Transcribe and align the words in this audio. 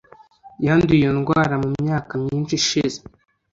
Yanduye 0.65 0.99
iyo 1.01 1.11
ndwara 1.17 1.55
mu 1.63 1.69
myaka 1.81 2.11
myinshi 2.23 2.53
ishize 2.59 2.97